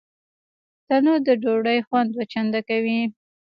تنور 0.87 1.19
د 1.27 1.29
ډوډۍ 1.41 1.79
خوند 1.87 2.09
دوه 2.13 2.25
چنده 2.33 2.61
کوي 2.69 2.99